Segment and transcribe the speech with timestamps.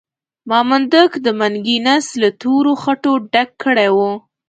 [0.49, 4.11] مامدک د منګي نس له تورو خټو ډک کړی وو.